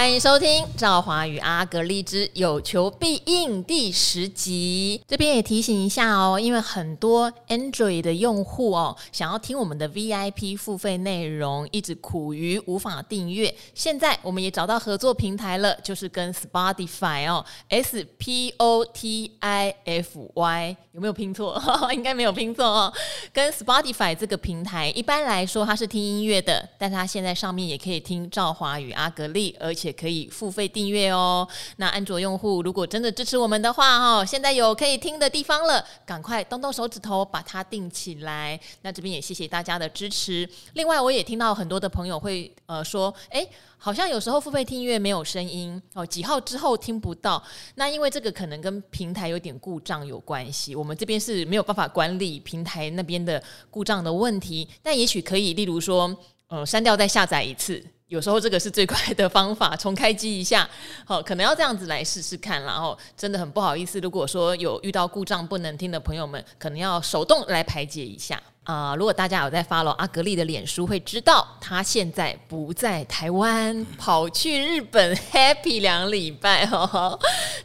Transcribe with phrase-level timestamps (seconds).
[0.00, 4.98] 欢迎收听《赵华与阿格丽之有求必应》第十集。
[5.06, 13.54] 这边也提醒一下哦，因为很多 Android 的用户哦，想要听我们的 VIP 付费内容，一直苦于无法订阅。
[13.74, 21.62] 现在我们也找到合作平台了，就是跟 Spotify 哦，S P O T I F Y 有没有拼错？
[21.92, 22.92] 应该没有拼错哦。
[23.34, 29.89] 跟 Spotify 这个平台，一般来说它是听音乐的，但它现在上面也可以听赵华与阿格丽，而且。
[29.90, 31.46] 且可以付费订阅哦。
[31.76, 38.58] 那安卓用户如果真的支持我们的话，哈，现在有可以听的地方了，赶快动动手指头把它订起来。
[38.82, 40.48] 那这边也谢谢大家的支持。
[40.74, 47.42] 另外，我也听到很多的朋友会呃说，哎，好像有时候付费听音乐没有声音哦，几号之后听不到。
[47.74, 56.14] 那因为这个可能跟平台有点故障有关系，我们这边是没有办法管理平台那边的故障的问题，但也许可以，例如说，
[56.48, 57.84] 呃，删掉再下载一次。
[58.10, 60.68] 有时候这个是最快的方法，重开机一下，
[61.06, 62.60] 好，可能要这样子来试试看。
[62.60, 68.96] 然后真的很不好意思，如果说有遇到故障不能听的朋友们，可能要手动来排解一下啊、呃。
[68.96, 77.16] 如果大家有在 follow 阿格丽的脸书，会知道他现在不在台湾， 跑去日本 happy 两礼拜哦。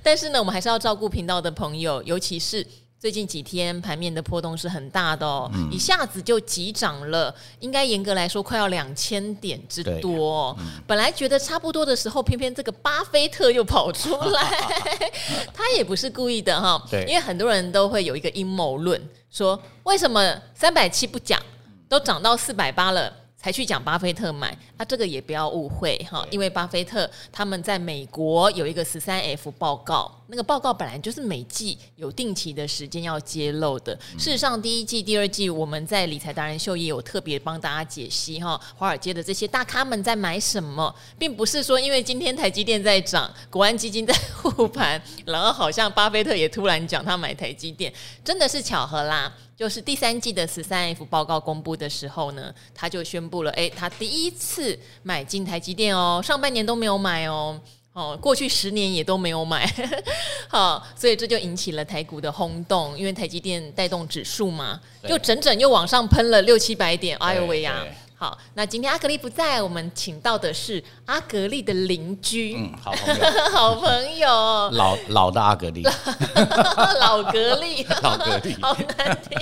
[0.03, 2.63] 但是呢，我们还是要照顾频道的朋友，尤其是。
[2.97, 10.55] 最近几天盘面的波动是很大的哦，嗯、一下子就急涨了，应该严格来说快要两千点之多，哦。
[10.59, 14.81] 嗯、本来觉得差不多的时候，偏偏这个巴菲特又跑出来，
[15.53, 21.39] 他也不是故意的哈，因为很多人都会有一个阴谋论，说为什么三百七不讲，
[21.87, 23.13] 都涨到四百八了。
[23.45, 33.93] 才去讲巴菲特买，啊，这个也不要误会哈，因为巴菲特他们在美国有一个十三 F 报告，那个报告本来就是每季有定期的时间要揭露的。
[34.13, 49.31] 嗯、事实上，第一季、第二季我们在理财达人秀也有特别帮大家解析哈，华尔街的这些大咖们在买什么，并不是说因为今天台积电在涨，国安基金在护盘，然后好像巴菲特也突然讲他买台积电，真的是巧合啦。
[49.57, 57.59] 就是第三季的十三 F 报告公布的时候呢，他就宣布了，哎，他第一次买进台积电哦，上半年都没有买哦，
[57.93, 59.65] 哦，过去十年也都没有买，
[60.49, 65.11] 好，所以这就引起了台股的轰动，因为台积电带动指数嘛，对。
[65.11, 67.85] 就整整又往上喷了六七百点，哎呦喂呀！
[68.17, 74.27] 好，那今天阿格丽不在，我们请到的是阿格丽的邻居，嗯， 好朋友，好朋友，
[74.71, 75.83] 老老的阿格丽，
[77.01, 79.37] 老格丽， 老格丽，好难听。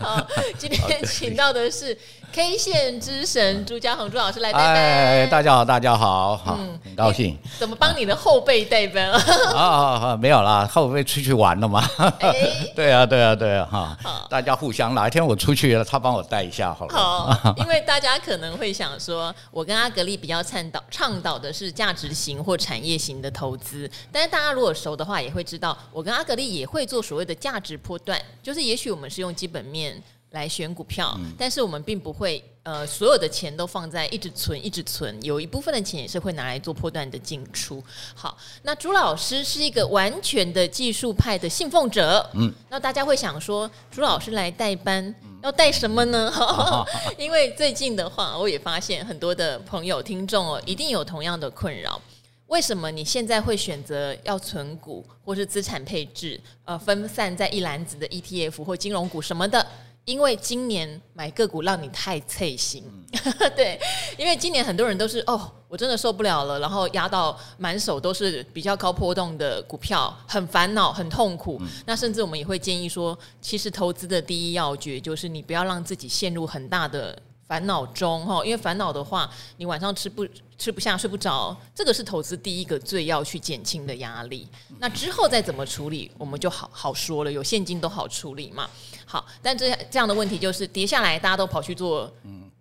[0.00, 0.26] 好，
[0.58, 1.96] 今天请到的是。
[2.32, 7.36] K 线之神朱家宏朱老师来代班，哎，大家好，大家好，好，嗯、很高兴。
[7.58, 9.20] 怎么帮你的后辈代班啊？
[9.52, 9.62] 啊
[10.10, 11.84] 啊没有啦，后辈出去玩了嘛。
[12.20, 14.94] 欸、 对啊，对啊，对啊，哈，好大家互相。
[14.94, 16.94] 哪一天我出去了，他帮我带一下好了。
[16.96, 30.00] 好， 因为大家可能会想说，我跟阿格丽比较倡导倡导的是价值型或产业型的投资，但是大家如果熟的话，也会知道，我跟阿格丽也会做所谓的价值波段，就是也许我们是用基本面。
[30.30, 37.82] 来选股票，但是我们并不会呃，所有的钱都放在一直存一直存，有一部分的钱也是会拿来做破断的进出。
[38.14, 46.32] 好，那朱老师是一个完全的技术派的信奉者，嗯，那大家会想说，朱老师来代班要带什么呢？
[47.18, 52.00] 因为最近的话，我也发现很多的朋友听众哦，一定有同样的困扰。
[52.46, 59.64] 为什么你现在会选择要存股或是资产配置，呃，分散在一篮子的 ETF 或金融股什么的？
[60.04, 63.78] 因为今年买个股让你太脆心，嗯、 对，
[64.18, 71.58] 因为今年很多人都是哦，我真的受不了了，然后压到满手都是比较高波动的股票，很烦恼，很痛苦。
[71.60, 77.16] 嗯、那甚至我们也会建议说，其实投资的第一要诀就是你不要让自己陷入很大的
[77.50, 80.24] 烦恼中哈，因为烦恼的话，你晚上吃不
[80.56, 84.46] 吃不下，睡不着，这个是投资第一个最要去减轻的压力。
[84.78, 88.70] 那之后再怎么处理，我们就好好说了，有现金都好处理嘛。
[89.04, 92.08] 好，但这这样的问题就是跌下来，大家都跑去做，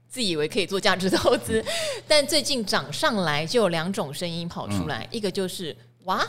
[0.09, 1.63] 自以为可以做价值投资，
[2.07, 6.25] 但最近涨上来就有两种声音跑出来，一个就是哇，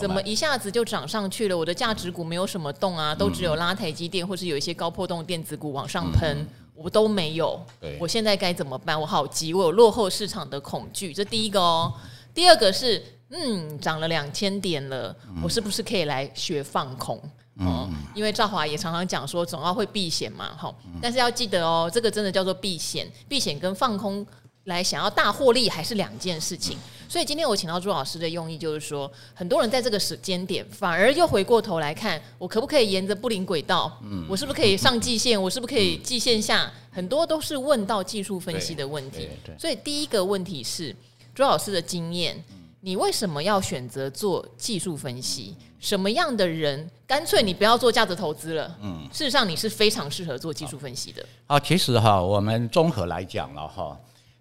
[0.00, 1.56] 怎么一下子就涨上去了？
[1.56, 6.44] 我的价值股没有什么动啊，都只有拉台积电或是有一些高破动电子股往上喷，
[6.82, 7.60] 我都没有。
[7.98, 8.98] 我现在该怎么办？
[8.98, 11.12] 我好急，我有落后市场的恐惧。
[11.12, 11.92] 这第一个哦，
[12.32, 17.20] 第二个是嗯，涨了两千点了，我是不是可以来学放空？
[17.58, 20.74] 哦，因为赵华也常常讲说，总要会避险嘛，哈。
[21.02, 24.26] 但是要记得哦，这个真的叫做避险，避险跟放空
[24.64, 26.78] 来想要大获利还是两件事情。
[27.10, 33.98] 所以今天我请到朱老师的用意就是说，很多人在这个时间点反而又回过头来看，我可不可以沿着布林轨道？
[34.04, 35.42] 嗯我是不是可以上季线？
[35.42, 36.70] 我是不是可以季线下？
[36.92, 39.28] 很多都是问到技术分析的问题。
[39.58, 40.94] 所以第一个问题是
[41.34, 42.40] 朱老师的经验。
[42.82, 45.56] 你为什么要选择做技术分析？
[45.80, 48.74] 什么样的人干脆你不要做价值投资了？
[48.80, 51.26] 嗯，事实上你是非常适合做技术分析的。
[51.48, 53.98] 啊，其实哈，我们综合来讲了哈，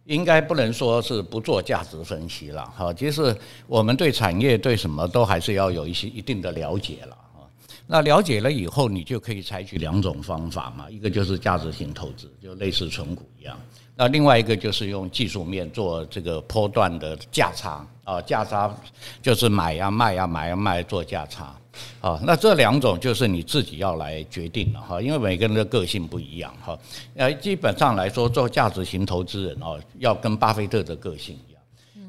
[0.10, 2.92] 应该不能说是不做价值分析了哈。
[2.92, 3.36] 其实
[3.68, 7.48] 我们对产业对什么都还是要有一些一定的了解了哈。
[7.86, 13.56] 那了解了以后，你就可以采取两种方法嘛，一个就是价值型投资，就类似存股一样。
[13.96, 18.76] 那另外一个就是用技术面做这个波段的价差啊，价差
[19.22, 21.56] 就是买呀卖呀买呀卖做价差
[22.02, 22.20] 啊。
[22.24, 26.78] 那这两种就是你自己要来决定了哈，因为每个人的个性不一样哈。
[27.16, 31.62] 呃，基本上来说，做价值型投资人哦，要跟巴菲特的个性一样。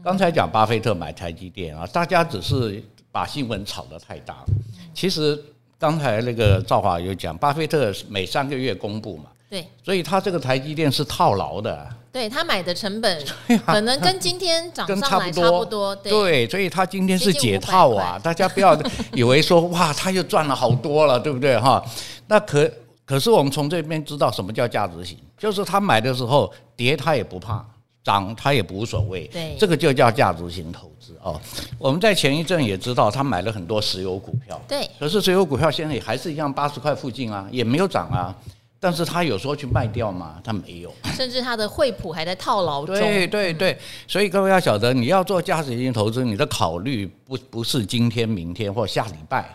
[0.02, 2.82] 刚才讲巴菲特买台积电啊，大家只是
[3.12, 4.44] 把新闻炒得太大。
[4.94, 5.42] 其实
[5.78, 9.24] 刚才那个赵华有讲，巴菲特每三个月公布嘛。
[9.50, 11.86] 对，所以他这个台积电是套牢的。
[12.12, 13.24] 对，他买的成本
[13.66, 15.94] 可能跟今天涨上来差不多。
[15.96, 18.18] 对，对，所以他今天是解套啊！
[18.22, 18.76] 大家不要
[19.12, 21.84] 以为说哇，他又赚了好多了，对不对哈？
[22.26, 22.68] 那可
[23.04, 27.64] 可是我们从这边知道什么叫价值型，就是他买的时候跌他也不怕，
[28.02, 29.26] 涨他也无所谓。
[29.28, 31.40] 对，这个就叫价值型投资哦。
[31.78, 34.60] 我们在前一阵也知道他买了很多石油股票。
[34.66, 38.34] 对，可是石油股票现在也还是一样八十块附近啊，也没有涨啊。
[38.82, 40.40] 但是他有说去卖掉吗？
[40.42, 42.94] 他没有，甚至他的惠普还在套牢中。
[42.96, 43.78] 对对对，
[44.08, 49.54] 所以各位要晓得，你要做价值型投资，你的考虑不不是今天、明天或下礼拜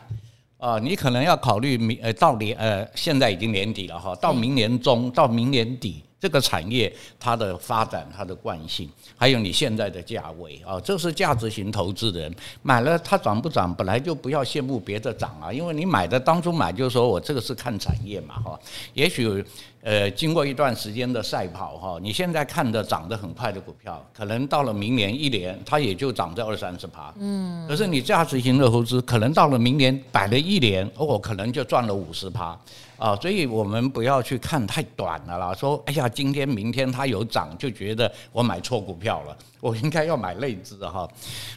[0.60, 6.05] 啊，你可能要考虑明呃到年呃现在已经年底了哈，到明年中到明年底。
[6.26, 18.60] 这个产业它的发展、它的惯性，还有你现在的价位啊，这是价值型投资人买了它涨不涨，本来就不要羡慕别的涨啊，因为你买的当初买就是说我这个是看产业嘛哈，
[18.96, 19.46] 也许
[19.86, 32.58] 呃经过一段时间的赛跑哈，你现在看的涨得很快的股票，可能到了明年一年它也就涨在二三十趴，嗯，可是你价值型的投资，可能到了明年摆了一年，哦，可能就赚了五十趴。
[32.98, 35.54] 啊，所以我们不要去看太短了啦。
[35.54, 41.06] 说，哎呀，今天明天它有涨，就觉得我买错股票了，我应该要买类似的哈。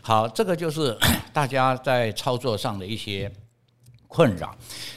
[0.02, 0.98] 好，这个就是
[1.32, 3.30] 大家在操作上的一些
[4.08, 4.52] 困扰。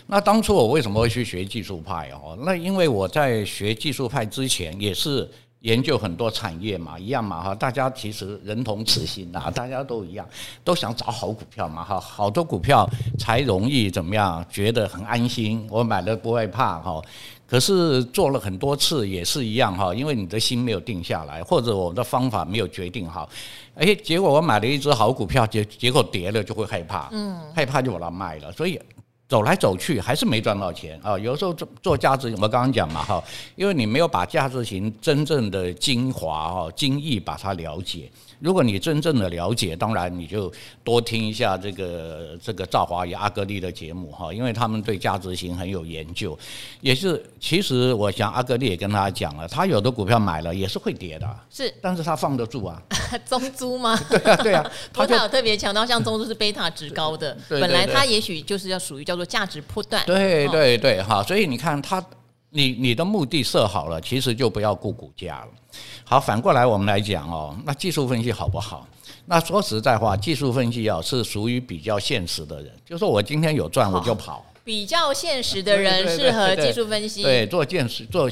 [0.07, 2.35] 那当初我为什么会去学技术派哦？
[2.41, 5.29] 那因为我在学技术派之前也是。
[5.61, 10.27] 研究很多产业嘛，一样嘛哈，大家其实人同此心呐，大家都一样，
[10.63, 16.99] 都想找好股票嘛哈，好多股票才容易怎么样，觉得很安心，我买了不会怕哈。
[17.45, 23.29] 可是做了很多次也是一样哈，因为你的心没有定下来，或者我的方法没有决定好，
[23.75, 28.81] 哎，结果我买了一只好股票，结结果跌了就会害怕，嗯，害怕就把它卖了，所以。
[29.31, 31.17] 走来走去还是没赚到钱啊！
[31.17, 33.23] 有时候做做价值，我刚刚讲嘛哈，
[33.55, 38.11] 因为你没有把价值型真正的精华哈、精益把它了解。
[38.41, 40.51] 如果你真正的了解，当然你就
[40.83, 46.37] 多听一下这个这个赵华与阿格力的节目哈，因为他们对价值型很有研究。
[46.81, 52.81] 也是，其实我想阿格力也跟他讲了，他有的股票买了也是会跌的，是，但是他放得住啊。
[53.25, 53.95] 中租吗？
[54.09, 54.71] 对啊，对啊。
[54.91, 60.03] 他有特别强调，像中租是贝塔值高的，本来他也许就是要属于叫做价值波段。
[60.05, 62.03] 对对对，哈，所以你看他，
[62.51, 65.47] 你你的目的设好了，其实就不要顾股价了。
[66.03, 68.85] 好，反过来我们来讲哦，那技术分析好不好？
[69.25, 74.45] 那说实在话，技术分析啊是属于比较现实的人，就是说我今天有赚我就跑。
[74.63, 78.29] 比较现实的人适合技术分析，对，做现实做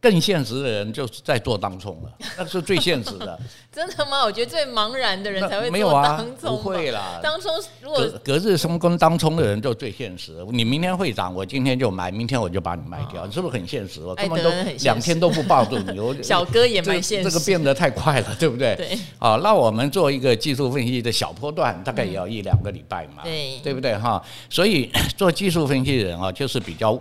[0.00, 3.38] 更现实的人就是在做当冲了， 那是最现实的。
[3.70, 4.24] 真的吗？
[4.24, 5.72] 我觉得最茫然的人才会做当冲。
[5.72, 7.20] 没有啊，不会啦。
[7.22, 10.34] 当冲如果隔日冲跟当冲的人就最现实。
[10.50, 14.00] 你明天会涨，我今天就买，明天我就把你卖掉，是不是很现实？
[14.00, 14.50] 我根本都
[14.82, 16.00] 两天都不抱住你。
[16.24, 17.30] 小哥也蛮现实。
[17.30, 18.74] 这个变得太快了，对不对？
[18.76, 18.98] 对。
[19.18, 24.20] 好，那我们做一个技术分析的小波段，大概也要一两个礼拜嘛，对，对不对哈？
[24.48, 26.98] 所以 做技术分析人啊，就是比较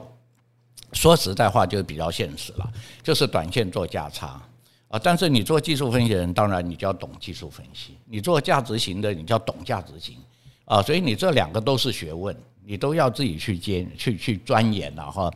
[0.93, 2.71] 说实在话，就是比较现实了，
[3.03, 4.41] 就是短线做价差。
[4.87, 10.17] 啊，但是你做技术分析人，当然你就要懂技术分析；你做价值型的，你就要懂价值型。
[10.65, 15.31] 啊，所以你这两个都是学问，你都要自己去兼去去钻研了哈。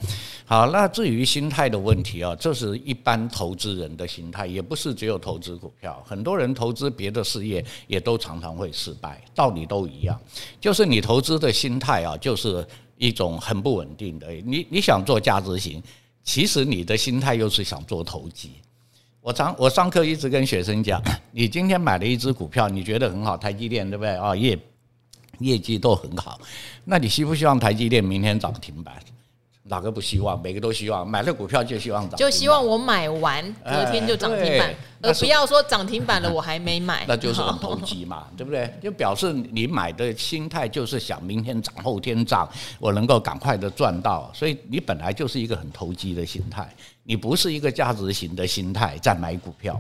[0.46, 10.20] 好，那至于心态的问题啊，这是一般投资人的心态，也不是只有投资股票，很多人投资别的事业也都常常会失败，道理都一样，
[10.60, 12.64] 就是你投资的心态啊，就是
[13.04, 14.32] 一种很不稳定的。
[14.46, 15.84] 你你想做价值型，
[16.24, 18.52] 其实你的心态又是想做投机。
[19.20, 24.34] 我常我上课一直跟学生讲， 你今天买了一只股票，你觉得很好，台积电对不对啊？
[24.34, 24.58] 业
[25.40, 26.40] 业绩都很好，
[26.86, 28.96] 那你希不希望台积电明天涨停板？
[29.66, 30.42] 哪个不希望？
[30.42, 38.72] 每个都希望买了股票就希望涨，就希望我买完隔天就涨停板，哎、而不要说涨停板了我还没买， 那就是 很投机嘛，对不对？
[38.82, 42.48] 就表示你买的心态就是想明天涨后天涨，
[42.80, 46.68] 我能够赶快的赚到，所以你本来就是一个很投机的心态，
[47.04, 49.80] 你不是一个价值型的心态在买股票。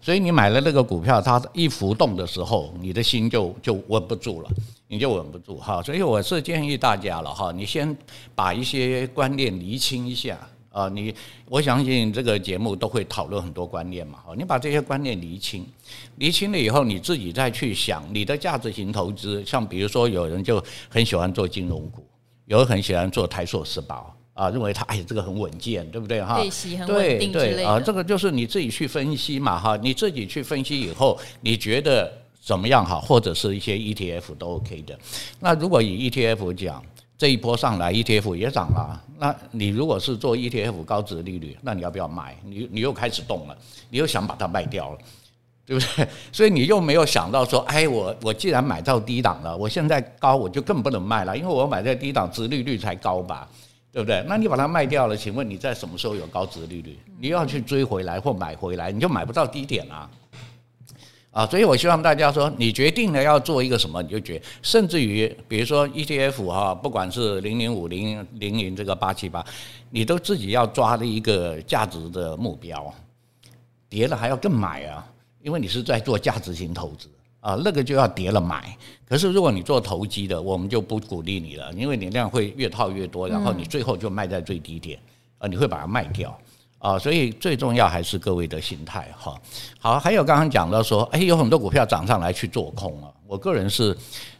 [0.00, 4.50] 所以你买了那个股票，它一浮动的时候，你的心就就稳不住了，
[4.88, 5.82] 你就稳不住哈。
[5.82, 7.96] 所以我是建议大家了哈，你先
[8.34, 10.38] 把一些观念厘清一下
[10.70, 10.88] 啊。
[10.88, 11.14] 你
[11.48, 15.66] 我相信这个节目都会讨论很多观念嘛，你把这些观念厘清，
[16.16, 19.42] 厘清了以后，你自己再去想你的价值型投资。
[19.46, 22.04] 像比如说，有人就很喜欢做金融股，
[22.46, 24.14] 有人很喜欢做台塑四宝。
[24.34, 26.36] 啊，认为它哎，这个很稳健，对不对哈？
[26.86, 32.10] 对对啊，这个就是你自己去分析嘛哈，你自己去分析以后，你觉得
[32.40, 32.98] 怎么样哈？
[33.00, 34.98] 或者是一些 ETF 都 OK 的。
[35.40, 36.82] 那如果以 ETF 讲，
[37.18, 42.36] 这一波上来 ETF 也涨了，那你如果是做 ETF 高值利率，那你要不要买？
[42.42, 43.56] 你你又开始动了，
[43.90, 44.98] 你又想把它卖掉了，
[45.64, 46.08] 对不对？
[46.32, 53.48] 所以你又没有想到说，哎，我我既然买到低档了，我现在高我就更不能卖了，因为我买在低档，值利率才高吧。
[53.92, 54.24] 对不对？
[54.26, 56.98] 那你把它卖掉了，请问你在什么时候有高值利率？
[57.20, 60.10] 你要去追回来或买回来，你就买不到低点啊！
[61.30, 69.44] 啊，所以我希望大家说，你决定了要做一个什么，你就决，甚至于比如说 ETF 哈，不管是零零五零零零这个八七八，
[69.90, 72.92] 你都自己要抓的一个价值的目标，
[73.90, 75.06] 跌了还要更买啊，
[75.42, 77.08] 因为你是在做价值型投资。
[77.42, 78.74] 啊，那个就要跌了买。
[79.04, 84.96] 可是如果你做投机的，我们就不鼓励你了，因为你那样会越套越多，然后你最后就卖在最低点，
[85.38, 86.38] 啊，你会把它卖掉
[86.78, 86.96] 啊。
[86.96, 89.36] 所以最重要还是各位的心态哈。
[89.80, 93.10] 好，还有刚刚讲到说，哎，有很多股票涨上来去做空啊。
[93.26, 93.96] 我个人是，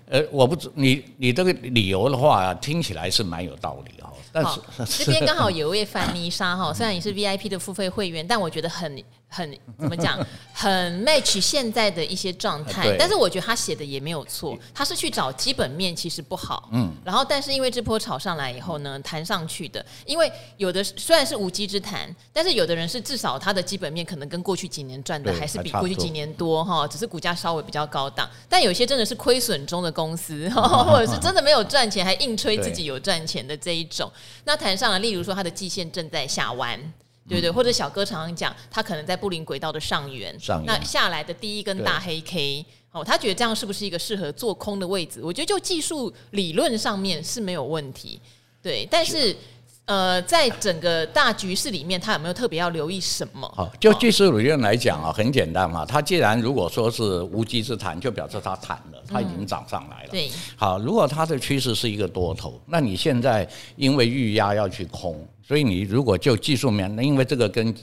[0.07, 4.13] 呃，我不知你你这个理由的话，听起来是蛮有道理哈。
[4.31, 4.45] 但
[4.87, 9.03] 是这边刚好 有一位凡妮莎哈，虽然你是 VIP 的付费会员，但我觉得很。
[9.33, 10.25] 很 怎么讲？
[10.53, 34.11] 很 match 现在的一些状态，但是我觉得他写的也没有错，他是去找基本面其实不好，嗯，然后但是因为这波炒上来以后呢，弹上去的，因为有的虽然是无稽之谈，但是有的人是至少他的基本面可能跟过去几年赚的还是比过去几年多哈，只是股价稍微比较高档，但有些真的是亏损中的公司， 或者是真的没有赚钱还硬吹自己有赚钱的这一种，
[34.45, 36.79] 那弹上了，例如说它的季线正在下弯。
[37.33, 45.21] 对对，或者小哥常常讲，他可能在布林轨道的上缘，上那下来的第一根大黑 K，哦，他觉得这样是不是一个适合做空的位置？
[45.23, 48.21] 我觉得就技术理论上面是没有问题，
[48.62, 49.37] 对，但是。
[49.85, 53.53] 呃，在整个大局势里面，他有没有特别要留意什么？
[53.55, 55.85] 好，就技术理论来讲啊，很简单嘛。
[55.85, 60.09] 他既然如果说是无稽之谈，就表示他谈了，他已经涨上来了。
[60.09, 60.31] 对。
[60.55, 67.75] 好，如果它的趋势是一个多头，那你现在因为预压要去空，所以你如果就技术面，那因为这个跟。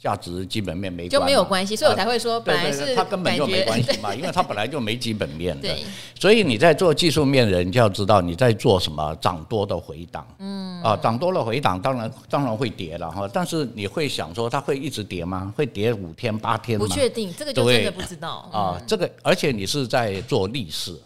[0.00, 5.68] 价值基本面没关系，就没有关系，所以我才会说，本来是它根本就没关系嘛，因为它本来就没基本面的。
[6.14, 15.52] 所以你在做技术面的人就要知道你在做什么，涨多的回档，嗯啊，涨多了回档，当然当然会跌了哈，但是你会想说它会一直跌吗？
[15.56, 16.86] 会跌五天八天吗？
[16.86, 18.80] 不确定，这个就真的不知道啊。
[18.86, 20.96] 这个而且你是在做逆势。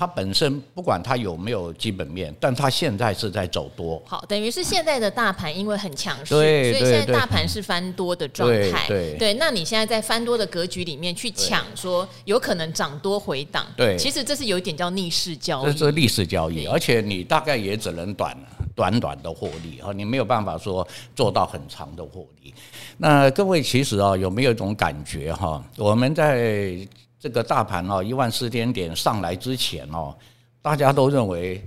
[0.00, 4.02] 它本身不管它有没有基本面，但它现在是在走多。
[4.06, 8.86] 好，等于是现在的大盘因为很强势，所以现在大盘是翻多的状态。
[8.88, 13.66] 对，对，那你现在在翻多的格局里面去抢，说有可能涨多回档。
[13.76, 15.72] 对，其实这是有一点叫逆势交易。
[15.74, 18.34] 这是逆势交易，而且你大概也只能短
[18.74, 22.54] 短短的获利啊，你没有办法说做到很长的获利。
[22.96, 25.62] 那各位其实啊，有没有一种感觉哈？
[25.76, 26.88] 我们在。
[27.20, 30.16] 这个大盘哦，一万四千点上来之前哦，
[30.62, 31.62] 大家都认为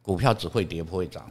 [0.00, 1.22] 股票只会跌不会涨。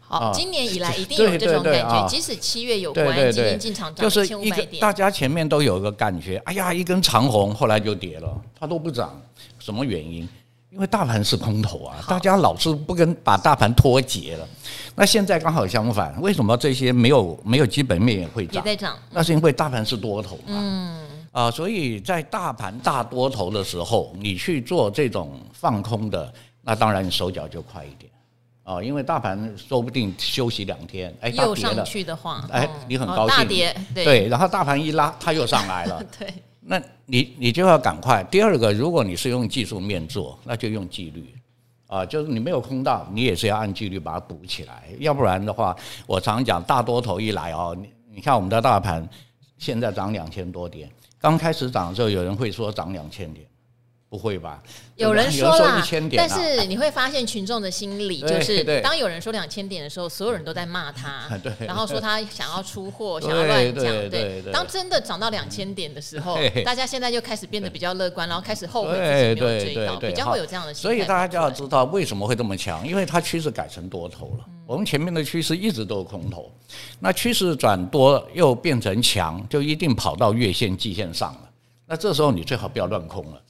[0.00, 9.18] 好，今年以来一定有这种感觉，即使七月有关，今年进场涨一千五百点，大家前面都有一个感觉，哎呀，一根长红，后来就跌了，它都不涨，
[9.60, 10.28] 什么原因？
[10.70, 14.48] 因为大盘是空头啊，大家老是不跟把大盘脱节了。
[14.96, 18.54] 那现在刚好相反，为什么这些没有没有基本面也会涨？
[18.56, 20.42] 也在涨，那是因为大盘是多头嘛。
[20.48, 21.11] 嗯。
[21.32, 28.12] 啊，所以在大盘大多头的时候，你去做这种放空的，那当然你手脚就快一点
[28.64, 38.22] 啊，因为大盘说不定休息两天，哎，又上去的话，哎，你很高兴，大跌，对，然后大盘一拉，它又上来了， 对，那你你就要赶快。
[38.24, 41.34] 第二个，如果你是用技术面做，那就用纪律
[41.86, 45.74] 啊，就是你没有空到，你也是要按纪律把它补起来，要不然的话，
[46.06, 49.08] 我常讲大多头一来哦，你你看我们的大盘
[49.56, 50.90] 现在涨两千多点。
[51.22, 53.46] 刚开始涨的时候，有人会说涨两千点，
[54.12, 54.62] 不会吧？
[54.96, 61.26] 有人说啦，一千点啊，但是你会发现群众的心理就是，当有人说两千点的时候，所有人都在骂他，
[61.58, 63.84] 然后说他想要出货，想要乱讲。
[64.10, 70.94] 对，当真的涨到两千点的时候，大家现在就开始变得比较乐观，然后开始后悔自己没有追到，比较会有这样的心态。
[70.94, 74.44] 所以大家就要知道为什么会这么强，因为它趋势改成多头了。
[74.66, 76.52] 我们前面的趋势一直都是空头，
[77.00, 81.48] 那趋势转多又变成强，就一定跑到月线、季线上了。
[81.86, 83.40] 那这时候你最好不要乱空了。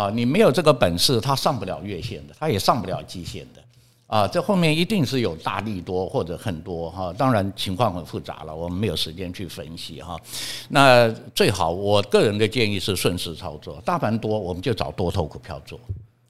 [0.00, 3.62] 啊，你没有这个本事，它上不了月线的，它也上不了季线的，
[4.06, 10.18] 啊，这后面一定是有大力多或者很多哈，当然情况很复杂了，我们没有时间去分析哈。
[10.70, 15.78] 那最好我个人的建议是顺势操作，大盘多我们就找多头股票做。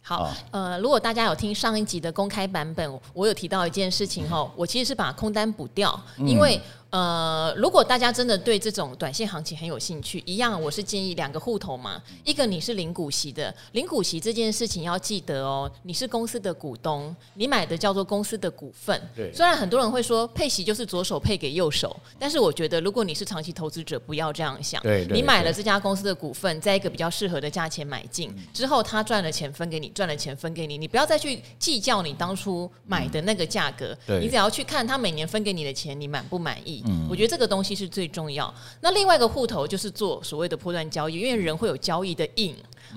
[0.02, 6.60] 好，呃，如果大家有听上一集的公开版本，我有提到一件事情哈，我其实是把空单补掉，因为。
[6.90, 12.02] 呃，如果大家真的对这种短线行情很有兴趣，一样，我是建议两个户头嘛。
[12.25, 19.00] 一个你是领股息的，领股息这件事情要记得哦，你是公司的股东，你买的叫做公司的股份。
[19.14, 19.32] 对。
[19.32, 24.82] 虽然很多人会说配息就是左手配给右手，但是我觉得如果你是长期投资者，不要这样想。
[24.82, 25.06] 对。
[25.12, 33.97] 你买了这家公司的股份，在一个比较适合的价钱买进之后，他赚了钱分给你，赚了钱分给你，你不要再去计较你当初买的那个价格。
[34.04, 34.18] 对。
[34.18, 36.79] 你只要去看他每年分给你的钱，你满不满意？
[36.87, 38.52] 嗯，我觉得这个东西是最重要。
[38.80, 42.54] 那另外一个户头就是做所谓的波段交易，因为人会有交易的瘾。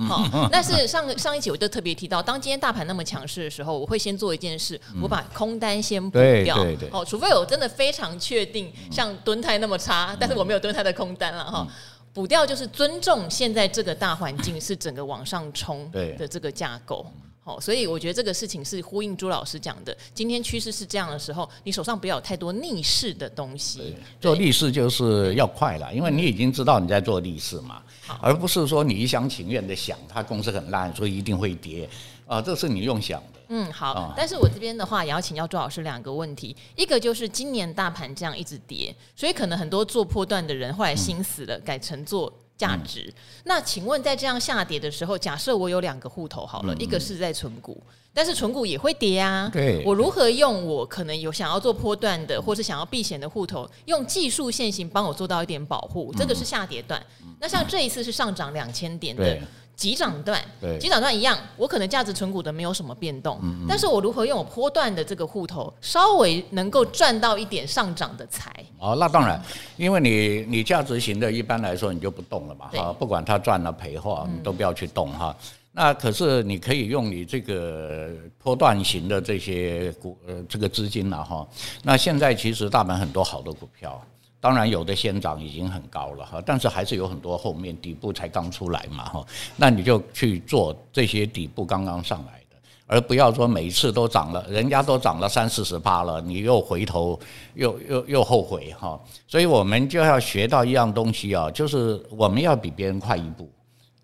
[0.07, 6.57] 好， 但是上上一集我就特别提到，当今天大盘那么强势的时候，我会先做一件事，我把空单先补掉。
[6.91, 11.67] 哦，除非我真的非常确定像蹲泰那么差，但是我没有蹲泰的空单了哈。
[12.11, 17.05] 补掉就是尊重现在这个大环境是整个往上冲的这个架构。
[17.45, 19.95] 好，所以我觉得这个事情是呼应朱老师讲的。
[20.13, 23.93] 今天趋势是这样的时候，你手上不要有太多逆势的东西。
[24.21, 27.83] 做逆势就是要快了，因为你已经知道你在做逆势嘛，
[28.21, 31.89] 而不是说你一厢情愿的想它公司很烂，所以一定会跌
[32.25, 33.39] 啊，这是你用想的。
[33.49, 34.13] 嗯，好。
[34.15, 42.33] 但是我这边的话也要请教朱老师两个问题，一个就是今年大盘这样一直跌，所以可能很多做破段的人后来心死了，改成做。
[42.57, 43.13] 价值。
[43.43, 47.81] 那请问，在这样下跌的时候，假设我有两个户头好了，一个是在存股，
[48.13, 49.49] 但是存股也会跌啊。
[49.51, 56.13] 对，我如何用我可能有想要做波段的，或是想要避险的户头，用技术线型帮我做到一点保护？
[56.17, 57.03] 这个是下跌段。
[57.39, 59.39] 那像这一次是上涨两千点的。
[59.83, 68.49] 急涨段，对，急涨段一样，我可能价值存股的没有什么变动，嗯嗯，但是我如何用我波段的这个户头，稍微能够赚到一点上涨的财？
[68.79, 69.43] 哦，那当然，
[69.75, 75.35] 因为你你价值型的，一般来说你就不动了嘛，哈，不管它赚了赔或，你都不要去动哈。
[75.37, 78.09] 嗯、那可是你可以用你这个
[78.41, 81.45] 波段型的这些股呃这个资金了哈。
[81.83, 84.01] 那现在其实大盘很多好的股票。
[84.43, 89.25] 当然有的先涨已经很高了哈，但是还是有很多后面底部才刚出来嘛哈，
[89.55, 97.17] 那你就去做这些底部刚刚上来的，而不要说每一次都涨了，人家都涨了三四十趴了，你又回头
[97.53, 103.49] 又又又后悔哈，所以我们就要学到一样东西啊，就是我们要比别人快一步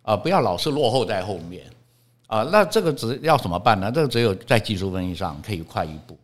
[0.04, 1.65] 啊，不要老是落后在后面
[2.28, 3.91] 啊，那这个只要怎么办呢？
[3.91, 6.17] 这个只有在技术分析上可以快一步。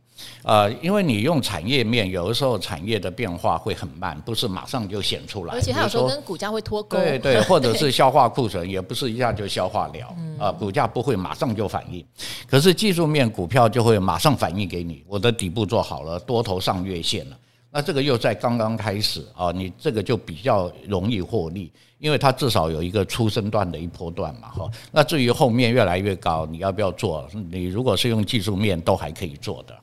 [0.44, 5.54] 呃，因为你用产业面，有的时候产业的变化会很慢，不是马上就显出来。
[5.54, 6.98] 而且它有时候跟股价会脱钩。
[6.98, 10.16] 对对，或者 是消化库存，也不是一下就消化了。
[10.40, 12.06] 啊，股价不会马上就反应，
[12.48, 15.04] 可是技术面股票就会马上反应给你。
[15.08, 17.38] 我的底部做好了，多头上月线了，
[17.72, 24.70] 那这个又在刚刚开始啊，你这个就比较容易获利，因为它至少有一个初升段的一波段嘛，哈。
[24.92, 27.26] 那至于后面越来越高，你要不要做？
[27.50, 29.74] 你如果是用技术面，都还可以做的。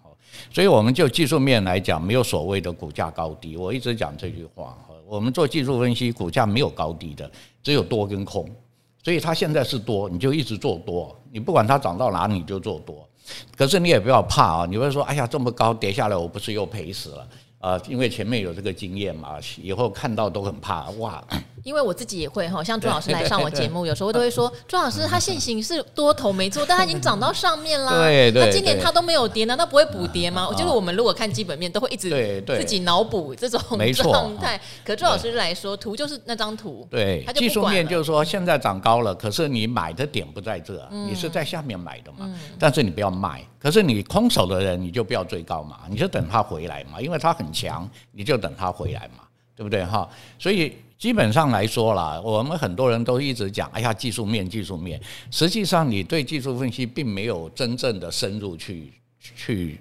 [0.50, 3.56] 所以，我们就技术面来讲，没有所谓的股价高低。
[3.56, 4.76] 我一直讲这句话，
[5.06, 7.30] 我们做技术分析，股价没有高低的，
[7.62, 8.48] 只有多跟空。
[9.02, 13.08] 所以它现在是多，你就一直做多，你不管它涨到哪你就做多。
[13.56, 17.28] 可是你也不要怕啊，你会说，哎呀，这么高跌下来，我不是又赔死了？
[17.58, 21.22] 啊，因为前面有这个经验嘛，以后看到都很怕哇。
[21.62, 27.92] 因为我自己也会哈，像朱老师来上我节目，有时候都会说，朱老师他现行是多头没错，但他已经涨到上面啦。
[27.92, 28.46] 对对。
[28.46, 30.48] 那今年他都没有跌，难道不会补跌吗？
[30.48, 33.60] 我觉得我们如果看基本面，都会一直自己脑补这种
[33.94, 34.60] 状态。
[34.84, 36.86] 可朱老师来说，图就是那张图。
[36.90, 37.24] 对。
[37.34, 42.28] 技术面就是说，现在涨高了，可是你买的点不在这，你是在下面买的嘛。
[42.58, 43.44] 但是你不要卖。
[43.60, 49.22] 可是你空手的人，你就不要追高嘛，你就等他回来嘛，因为他很强，你就等他回来嘛，
[49.54, 50.08] 对不对哈？
[50.38, 50.76] 所以。
[51.02, 55.00] 基本上来说啦，我们很多人都一直讲，哎呀，技术面，技术面。
[55.32, 59.80] 实际上，你对技术分析并没有真正的深入去去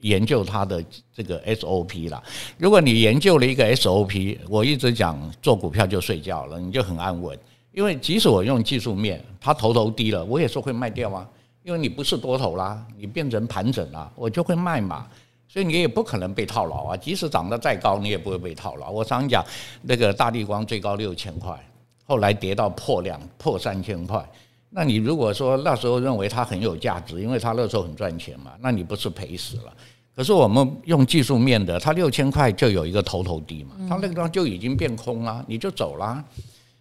[0.00, 0.82] 研究它的
[1.14, 2.22] 这个 SOP 啦。
[2.56, 7.38] 如果你研究了一个 SOP，我一直讲做股票就睡觉了，你就很安稳，
[7.70, 11.28] 因为即使我用技术面，它头头低了，我也是会卖掉啊。
[11.62, 15.06] 因为你不是多头啦，你变成盘整啦，我就会卖嘛。
[15.54, 16.96] 所以你也不可能被套牢啊。
[16.96, 18.90] 即使涨得再高，你也不会被套牢。
[18.90, 19.44] 我常讲，
[19.82, 21.56] 那个大地光最高六千块，
[22.04, 24.28] 后来跌到破两破三千块。
[24.70, 29.72] 那你如果说那时候认为它很有价值，因为它那时候很赚钱嘛，那你不是赔死了？
[30.16, 36.24] 可是我们用技术面的，它六千块就有一个头头低嘛，它那个地方就已经变空了，你就走了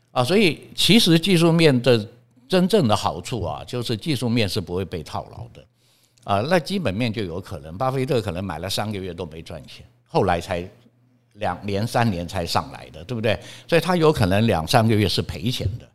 [0.10, 0.24] 啊。
[0.24, 2.04] 所以其实技术面的
[2.48, 5.64] 真正的好处啊，就是技术面是不会被套牢的
[6.24, 6.42] 啊。
[6.50, 10.68] 那基本面就有可能，巴菲特可能买了三个月都没赚钱，后来才
[11.34, 13.40] 两年三年才上来的，对不对？
[13.68, 15.88] 所以他有可能两三个月是赔钱的。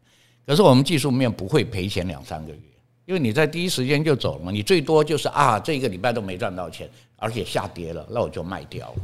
[0.47, 2.61] 可是我们技术面不会赔钱两三个月，
[3.05, 8.97] 因为你在第一时间就走了嘛，你最多就是啊，这一个礼拜都没赚到钱，而且下跌了，那我就卖掉了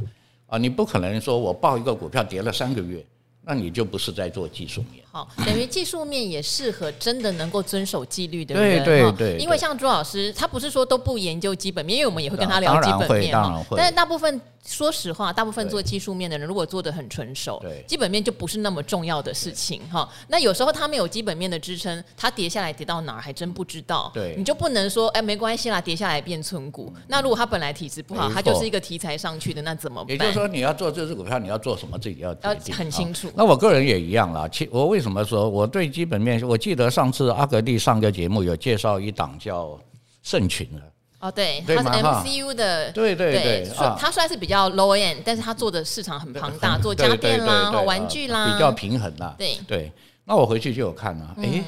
[0.47, 3.05] 啊，你不可能说我报一个股票跌了三个月。
[3.45, 9.37] 那你就不是在做技术面，好，等于技术面也适合真的能够遵守纪律的人，对对对。
[9.37, 13.77] 因为像朱老师，他不是说都不研究基本面，因为我们也会跟他聊基本面，当然会。
[13.77, 20.09] 但是大部分，说实话，大部分做技术面的人，如果做的很纯熟，基本面就不是那么重要的事情哈。
[20.27, 24.09] 那有时候他没有基本面的支撑，他跌下来跌到哪儿还真不知道。
[24.13, 26.91] 对，你就不能说，哎，没关系啦，跌下来变存股。
[27.07, 30.09] 那如果他本来体质不好，他就是一个题材上去的，那怎么办？
[30.09, 33.31] 也就是说，你要做这只股票，你要做什么，自己要要很清楚。
[33.35, 34.47] 那我个人也一样啦。
[34.47, 36.41] 其我为什么说我对基本面？
[36.47, 39.79] 我记得上次阿格力上个节目有介绍一档叫
[40.23, 40.81] 盛群的。
[41.19, 42.91] 哦，对，它是 MCU 的。
[42.91, 43.67] 对对对，
[43.97, 49.33] 它算是比较 low end，但是它做的市场很庞大，做家电啦、玩具啦，比较平衡啦。
[49.37, 49.91] 对对，
[50.25, 51.63] 那我回去就有看了，哎，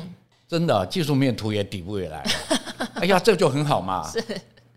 [0.48, 2.30] 真的技术面图也底部也来了。
[3.02, 4.08] 哎呀，这就很好嘛。
[4.12, 4.24] 是。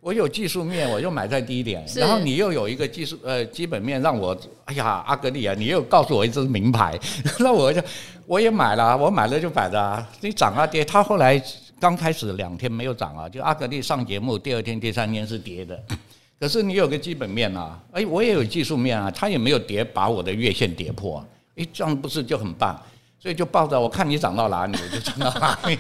[0.00, 4.34] 我有技术面，我就买在低点，然后你又有一个技术呃基本面让我，
[4.64, 6.98] 哎呀阿格力啊，你又告诉我一只名牌，
[7.40, 7.82] 那我就
[8.26, 9.78] 我也买了，我买了就摆着。
[9.78, 11.42] 啊，你涨啊跌，它后来
[11.78, 15.78] 刚开始两天没有涨啊，就阿格力上节目第二天第三天是跌的，
[16.40, 21.22] 可是你有个基本面啊，哎我也有技术面啊，它也没有跌把我的月线跌破，
[21.56, 22.74] 哎这样不是就很棒？
[23.22, 25.76] 所以就抱着我看你涨到哪里，我就涨到哪里。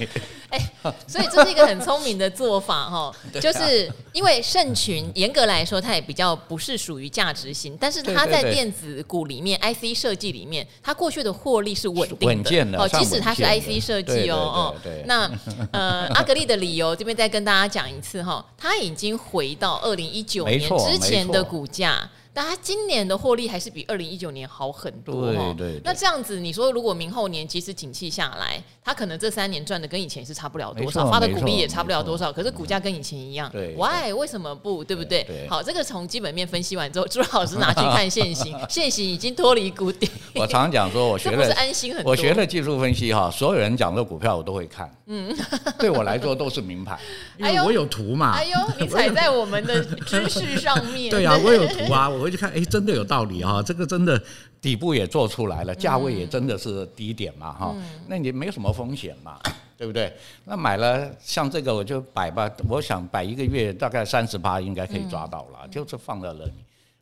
[0.50, 0.72] 哎，
[1.06, 12.88] 所以这是一个很聪明的做法哈， 就是因为肾群严格来说，它也比较不是属于价值型，但是它在电子股里面，IC 设计里面，它过去的获利是稳定的，稳健的哦。
[12.88, 15.30] 即使它是 IC 设计哦哦，那
[15.72, 22.10] 呃，阿格力的理由这边再跟大家讲一次哈，它已经回到二零一九年之前的股价。
[22.32, 25.52] 但它今年的获利还是比二零一九年好很多哈。
[25.58, 25.80] 对对。
[25.82, 33.50] 那这样子，你说如果明后年即使景气下来，它可能这三年赚的跟以前是差不了多少，发的股利也差不了多少，可是股价跟以前一样。
[33.52, 33.74] 对。
[33.76, 34.10] Why？
[34.14, 34.82] 为什么不？
[34.82, 35.46] 对不对？
[35.50, 40.08] 好，这个从基本面分析完之后，朱老师拿去看现行， 现行已经脱离谷底。
[40.34, 42.12] 我常常讲说，我学了，是安心很多。
[42.12, 44.90] 我学了技术分析哈，所有人讲的股票我都会看。
[45.06, 45.36] 嗯。
[45.78, 46.98] 对我来说都是名牌，
[47.36, 48.32] 因为我有图嘛。
[48.32, 51.10] 哎呦，你踩在我们的知识上面。
[51.12, 52.08] 对啊，我有图啊。
[52.08, 54.20] 我会去看，哎，真的有道理哈，这个真的
[54.60, 57.74] 底部也做出来了，价位也真的是低点嘛哈，
[58.06, 59.38] 那你没有什么风险嘛，
[59.80, 60.12] 对不对？
[60.44, 66.52] 那买了像这个我就摆吧，我想摆一个月大概三十八应该可以抓到了，就是放在那里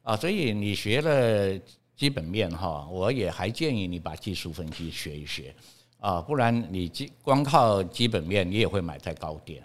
[0.05, 0.17] 啊。
[0.17, 1.61] 所以你学了
[1.97, 5.53] 基本面哈，我也还建议你把技术分析学一学
[5.99, 9.61] 啊，不然你基光靠基本面你也会买在高点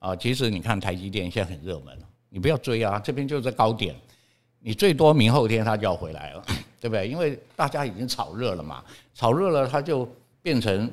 [0.00, 0.16] 啊。
[0.16, 1.96] 其实你看台积电现在很热门，
[2.28, 3.94] 你不要追啊，这边就是在高点。
[4.58, 6.44] 你最多明后天它就要回来了，
[6.80, 7.06] 对不对？
[7.06, 8.82] 因为大家已经炒热了嘛，
[9.14, 10.08] 炒热了它就
[10.42, 10.90] 变成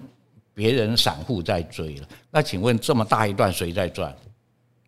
[0.53, 2.07] 别人散户在追了。
[2.31, 4.15] 那请问这么大一段谁在赚？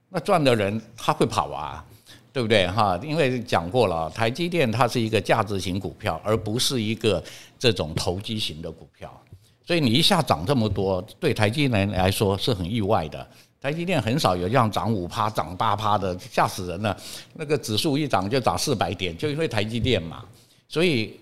[0.10, 1.84] 那赚的人他会跑啊，
[2.32, 2.68] 对不对？
[2.68, 7.22] 哈，因为讲过了，台积电它是一个价值型股票，而不是一个
[7.60, 9.12] 这种投机型的股票，
[9.66, 13.28] 所以你一下涨这么多，对台积电来说是很意外的。
[13.60, 16.96] 台积电很少有这样涨五趴、涨八趴的，吓死人了。
[17.34, 20.24] 那个指数一涨就涨四百点，就因为台积电嘛。
[20.68, 21.20] 所以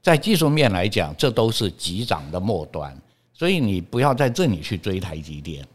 [0.00, 2.96] 在技术面来讲，这都是急涨的末端。
[3.40, 5.66] 所以你不要在这里去追台积电，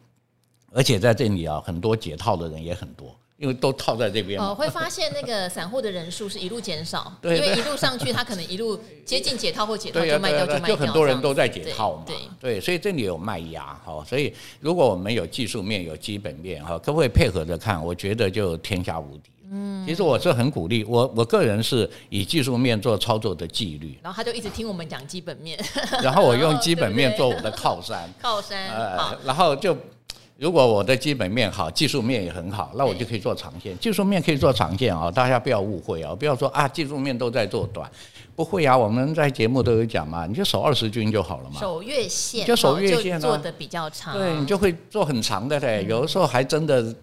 [0.71, 3.07] 而且在这里啊，很多解套的人也很多。
[3.37, 17.83] 因为都套在这边，哦，会发现那个散户的人数是一路减少， 因为一路上去，他可能一路接近解套或解套就卖掉就卖掉，就很多人都在解套嘛，对对，所以这里有卖压哈，所以如果我们有技术面有基本面哈，可不可以配合着看？
[17.83, 19.31] 我觉得就天下无敌。
[19.51, 25.59] 嗯，其实我是很鼓励我我个人是以技术面做操作的纪律，然后他就一直听我们讲基本面，
[26.03, 29.75] 然后我用 基本面做我的靠山， 靠山，呃，然后就。
[30.37, 33.73] 如果我的基本面好，技术面也很好，那我就可以做长线。
[33.79, 37.89] 技术面可以做长线啊，大家不要误会啊，不要说啊，技术面都在做短，
[38.35, 38.77] 不会啊。
[38.77, 41.57] 我们在节目都有讲嘛，你就守二十均就好了嘛。
[41.61, 44.13] 守月线，就守月线，做的比较长。
[44.13, 45.85] 对，你就会做很长的嘞。
[45.87, 46.93] 有的时候还真的，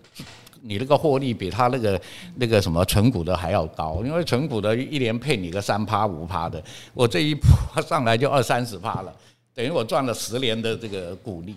[0.62, 2.00] 你那个获利比他那个
[2.36, 6.62] 那个什么存股的还要高，因为存股的一年配你个三趴五趴的，
[6.94, 9.14] 我这一波上来就二三十趴了，
[9.54, 11.56] 等于我赚了十年的这个股利。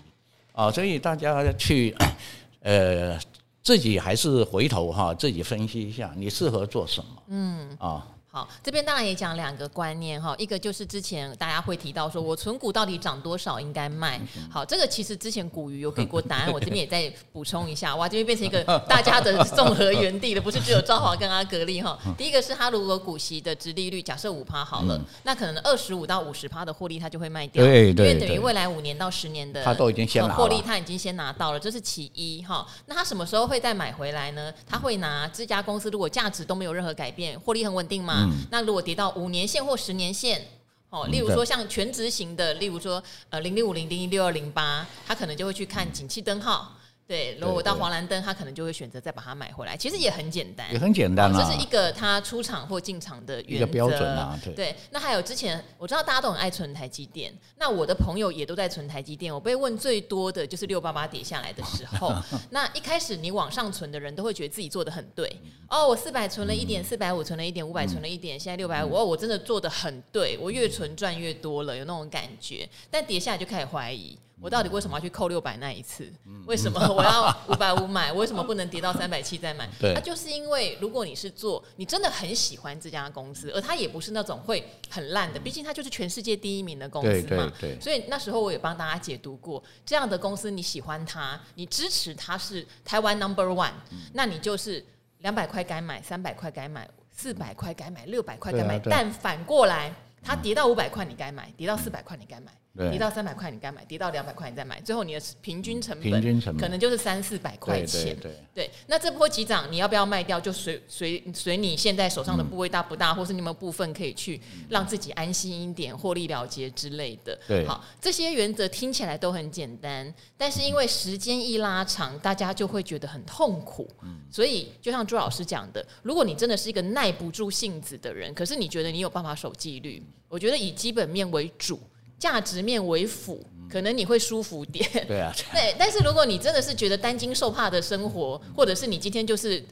[0.52, 1.94] 啊，所以大家去，
[2.60, 3.18] 呃，
[3.62, 7.22] 自己还是回头哈，自己分析一下，你适合做什么？
[7.28, 8.06] 嗯，啊。
[8.36, 14.20] 好，这边当然也讲两个观念哈，一个就是之前大家会提到说，我存股到底涨多少应该卖。
[14.50, 17.96] 好，这个其实之前股鱼有给过答案，我这边也再补充一下。
[17.96, 21.98] 哇，这边变成一个大家的综合园地了，不是只有赵华跟阿格力哈。
[22.18, 32.66] 第一个是他如果股息的殖利率假设五趴好了，那可能二十五到五十趴的获利他就会卖掉，对对，因为等于未来五年到十年的他都已经先获利，他已经先拿到了，这是其一哈。
[32.84, 34.52] 那他什么时候会再买回来呢？
[34.68, 38.25] 他会拿这家公司如果价值都没有任何改变，获利很稳定嘛。
[38.50, 40.46] 那如果跌到五年线或十年线，
[40.90, 46.75] 哦，例如说像全值型的，例如说呃零零五零零一六二零八，他可能就会去看景气灯号。
[47.06, 49.76] 对，如果我到黄蓝灯，他可能就会选择再把它买回来。
[49.76, 51.38] 其实也很简单，也很简单啊。
[51.38, 53.56] 这是一个他出场或进场的原则。
[53.56, 54.54] 一个标准啊，对。
[54.54, 59.32] 对，那还有之前我知道大家都很爱存台积电，那我的朋友也都在存台积电。
[59.32, 62.12] 我被问最多的就是六八八跌下来的时候，
[62.50, 65.30] 那一开始你往上存的人都会觉得自己做的很对。
[65.68, 72.68] 哦，我四百存了一点，四百五存了一点，五百存了一点，现在六百五，哦，我真的做的很对，我越存赚越多了，有那种感觉。
[72.90, 74.18] 但跌下来就开始怀疑。
[74.40, 76.12] 我到底为什么要去扣六百那一次？
[76.46, 78.12] 为什么 我要五百五买？
[78.12, 79.66] 为什么不能跌到三百七再买？
[79.80, 87.50] 对，它就是因为如果你是做，你真的很喜欢这家公司，而它也不是那种会很烂的，毕竟它就是全世界第一名的公司嘛。
[87.58, 87.80] 对对对。
[87.80, 93.72] 所以那时候我也帮大家解读过，这样的公司你喜欢它，你支持它是台湾 Number One，
[94.12, 94.84] 那你就是
[95.20, 98.78] 两百块该买，三百块该买，四百块该买，六百块该买。
[98.80, 99.90] 但反过来，
[100.22, 102.52] 它跌到五百块你该买，跌到四百块你该买。
[102.76, 108.04] 跌到三百块你该买，跌到两百块你再买，最后你的平均成本可能就是三四百块钱。
[108.04, 110.38] 对，对，对，对，那这波急涨你要不要卖掉？
[110.38, 117.38] 就随随随你现在手上的部位大不大，嗯、或是你有没有部分可以去让自己安心一点，获利了结之类的。
[117.48, 123.90] 对，好，这些原则听起来都很简单，但是因为时间一拉长，大家就会觉得很痛苦。
[124.02, 131.80] 嗯，所以就像朱老师讲的，如果你真的是一个耐不住性子的人，可是你觉得你有办法守纪律，我觉得以基本面为主。
[132.18, 134.88] 价值面为辅，可能你会舒服点。
[135.06, 135.74] 对啊，对。
[135.78, 139.62] 但是如果你真的是觉得担惊受怕的生活，或者是你今天就是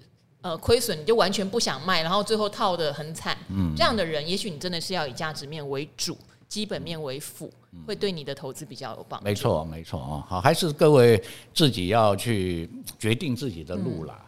[0.42, 3.36] 呃亏损，你就完全不想卖，然后最后套得很惨。
[3.48, 7.50] 嗯，这样的人，也许你真的是要以价值面为主，基本面为辅，
[7.86, 9.24] 会对你的投资比较有帮助。
[9.24, 10.24] 没错，没错啊。
[10.28, 11.22] 好，还是各位
[11.54, 14.20] 自己要去决定自己的路啦。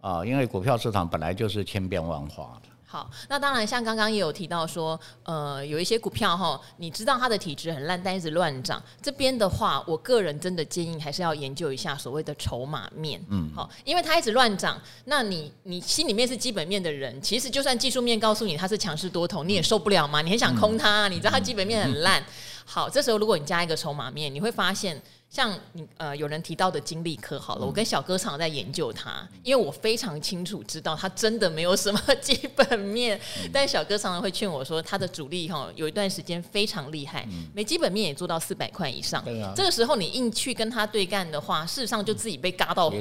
[0.00, 2.68] 啊、嗯，因为股票市场本来就是千变万化的。
[2.92, 8.82] 好，那当然，像刚刚也有提到说，呃，有一些股票哈，你知道它的体质很烂，但一直乱涨。
[9.00, 22.22] 这边的话，我个人真的建议还是要研究一下所谓的筹码面，嗯，好，因为它一直乱涨，那你你心里面是基本面的人，其实就算技术面告诉你它是强势多头，你也受不了嘛，你很想空它，你知道它基本面很烂。
[22.66, 25.00] 好，这时候如果你加一个筹码面，你会发现。
[25.32, 33.18] 像你呃，有人提到的金利科好了，我跟小哥常在研究它，因为我非常清楚知道它真的没有什么基本面，
[33.50, 39.24] 但小哥常常会劝我说，它的主力哈有一段时间非常厉害，没基本面也做到四百块以上。
[39.56, 42.92] 这个时候你硬去跟他对干的话，事实上就自己被嘎到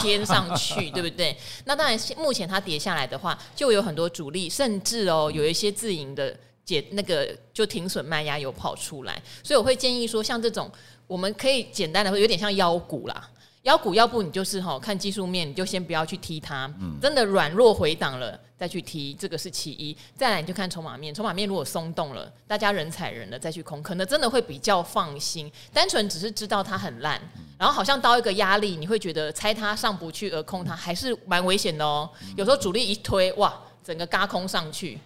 [0.00, 1.36] 天上去， 对不对？
[1.64, 10.70] 那当然，目前它跌下来的话，就有很多主力，甚至哦有一些自营的解那个就停损卖压有跑出来，所以我会建议说，像这种。
[11.06, 13.28] 我们可以简单的说，有点像腰股啦。
[13.62, 16.72] 腰股要不你就是哈看技术面，你就先不要去踢它。
[17.02, 19.94] 真的软弱回档了再去踢，这个是其一。
[20.14, 25.50] 再来你就看筹码面，筹码面如果松动了，大家人踩人了再去空，可能真的会比较放心。
[25.72, 27.20] 单纯只是知道它很烂，
[27.58, 32.08] 然后好像到一个压力，你会觉得猜它上不去而空它，还是蛮危险的哦。
[32.36, 34.96] 有时候主力一推，哇，整个嘎空上去，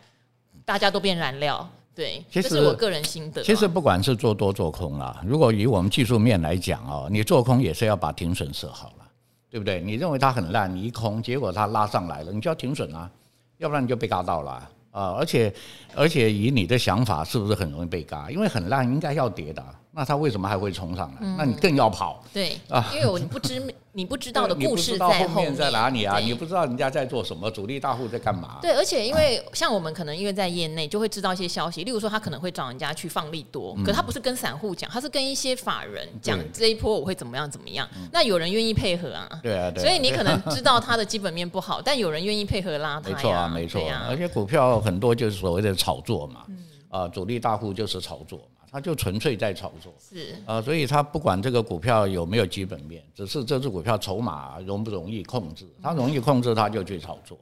[0.65, 1.69] 大家都变燃料。
[1.95, 3.41] 对，其实这是我个人心得。
[3.43, 9.07] 其实不管是做多做空啦，如果以我们技术面来讲哦，你做空也是要把停损设好了，
[9.49, 9.81] 对不对？
[9.81, 13.09] 你认为它很烂，你一空，结果它拉上来了，你就要停损啊，
[13.59, 14.51] 要不然你就被嘎到了
[14.91, 15.15] 啊。
[15.17, 15.55] 而且
[15.95, 18.29] 而且以你的想法，是不是很容易被嘎？
[18.29, 21.19] 因为很烂应该要跌的，那他为什么还会冲上来？
[21.21, 22.23] 嗯、那你更要跑。
[22.33, 23.63] 对啊，因为我你不知
[23.97, 26.19] 你不知道的故事在后面，在哪里啊？
[26.19, 28.59] 你不知道人家在做什么，主力大户在干嘛？
[28.61, 37.89] 对，而且因为像我们可能因为在业内就会知道一些消息，例如说他可能会找人家去放利多，嗯、可他不是跟散户讲，他是跟一些法人讲这一波我会怎么样怎么样。
[38.11, 39.29] 那有人愿意配合啊？
[39.45, 39.85] 对啊，对。
[39.85, 43.11] 所以你可能知道他的基本面不好，但有人愿意配合拉他。
[43.11, 43.81] 没错啊，没错。
[44.09, 46.41] 而且股票很多就是所谓的炒作嘛，
[46.89, 48.41] 啊，主力大户就是炒作。
[48.75, 57.39] 他就纯粹在炒作，是啊，所以他不管这个股票有没有基本面，只是这只股票筹码容不容易控制，他容易控制他就去炒作，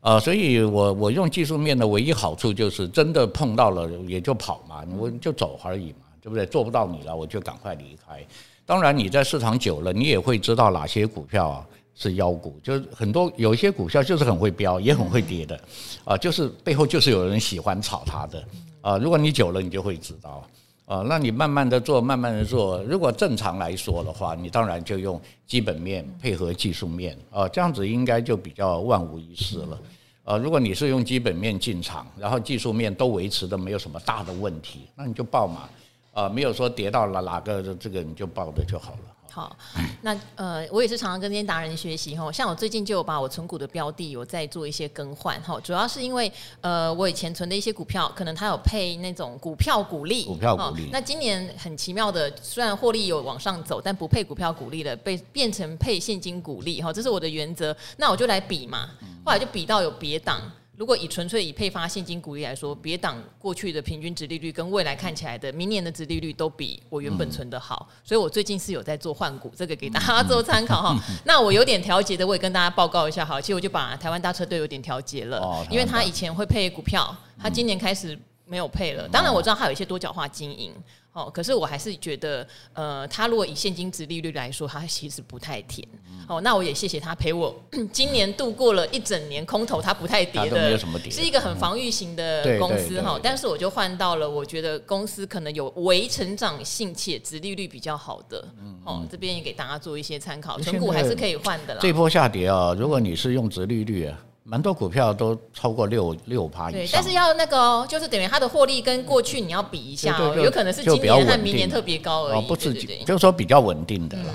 [0.00, 6.46] 啊，所以我我用技术面的唯一好处就是真的碰到了也就跑嘛，我就走而已嘛，对不对？
[6.46, 8.26] 做不到你了，我就赶快离开。
[8.64, 15.60] 当然你在市场久了，你也会知道哪些股票啊是妖股，就是很多有一些股票就是很会飙，也很会跌的，
[16.02, 18.42] 啊，就是背后就是有人喜欢炒它的，
[18.80, 20.42] 啊，如果你久了，你就会知道。
[20.84, 22.82] 啊，那你慢慢的做，慢慢的做。
[22.82, 29.78] 如果正常来说的话，你当然就用基本面配合技术面啊，这样子应该就比较万无一失了。
[30.24, 35.68] 啊，如果你是用基本面进场，然后技术面都维持的没有什么大的问题，那你就报嘛。
[36.12, 39.11] 啊，没有说跌到了哪个这个你就报的就好了。
[39.34, 39.56] 好，
[40.02, 42.30] 那呃，我也是常常跟这些达人学习哈。
[42.30, 50.90] 像我最近就有把我存股的标的有在做一些更换哈，主要是因为呃，我以前存的一些股票，可能它有配那种股票股利，股票股利。
[50.92, 57.74] 那今年很奇妙的，虽然获利有往上走，但不配股票股利了，被变成配现金股利哈，这是我的原则。
[57.96, 58.90] 那我就来比嘛，
[59.24, 60.42] 后来就比到有别档。
[60.74, 70.96] 如果以纯粹以配发现金股利来说，别档过去的平均值利率跟未来看起来的明年的值利率都比我原本存的好，嗯、所以我最近是有在做换股，这个给大家 做参考哈。
[71.10, 73.38] 嗯、那我有点调节的，我也跟大家报告一下哈。
[73.40, 79.06] 其实我就把台湾大车队有点调节了，哦、因为他以前会配股票，他今年开始没有配了。
[79.08, 80.74] 当然我知道他有一些多角化经营。
[81.12, 85.86] 哦，可是我还是觉得，呃，他如果以现金值利率来说，它其实不太甜。
[86.26, 87.54] 哦，那我也谢谢他陪我
[87.92, 90.78] 今年度过了一整年空头，他不太跌的，
[91.10, 93.20] 是一个很防御型的公司哈。
[93.22, 98.42] 但是我就换到了我觉得公司可能有微成长性且值利率比较好的。
[98.84, 101.80] 哦，这边也给大家做一些参考，存股还是可以换的啦。
[101.82, 104.18] 这波下跌啊，如果你是用值利率啊。
[104.44, 114.34] 蛮多股票都超过六六趴以上，对，但是要那个哦，就是等于它的获利跟过去你要比一下哦，有可能是今年和明年特别高而已，不是，就是说比较稳定的啦，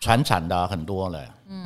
[0.00, 1.61] 传产的很多了，嗯。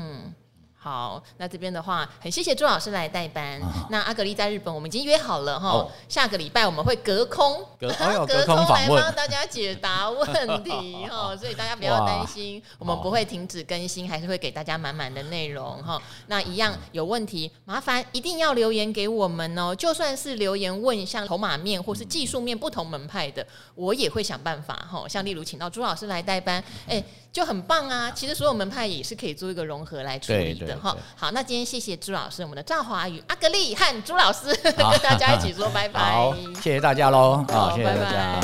[0.87, 3.61] 好，那这边的话，很谢谢朱老师来代班。
[3.91, 7.89] 那阿格力在日本，我们已经约好了哈，下个礼拜我们会隔空隔
[8.25, 16.01] 隔空来帮大家解答问题 哈，所以大家不要担心，我们不会停止更新，还是会给大家满满的内容哈。
[16.29, 19.75] 那一样有问题，麻烦一定要留言给我们哦。
[19.75, 23.45] 就算是留言问像筹码面或是技术面不同门派的，
[23.75, 25.05] 我也会想办法哈。
[25.09, 27.03] 像例如请到朱老师来代班，哎。
[27.33, 28.11] 就很棒啊！
[28.13, 30.97] 其实所有门派也是可以做一个融合来处理的哈。
[31.17, 36.01] 好，那今天谢谢朱老师，我们的赵华宇阿格丽和朱老师跟大家一起说 拜拜。
[36.01, 37.45] 好，谢谢大家喽！
[37.49, 38.41] 好，谢谢大家。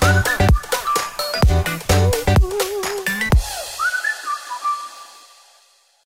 [0.00, 0.59] 拜拜。